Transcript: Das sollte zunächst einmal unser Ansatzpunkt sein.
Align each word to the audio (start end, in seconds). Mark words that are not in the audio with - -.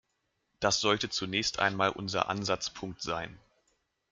Das 0.59 0.79
sollte 0.81 1.09
zunächst 1.11 1.59
einmal 1.59 1.91
unser 1.91 2.27
Ansatzpunkt 2.27 3.03
sein. 3.03 3.37